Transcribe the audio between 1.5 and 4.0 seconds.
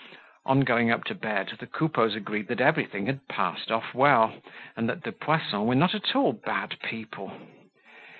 the Coupeaus agreed that everything had passed off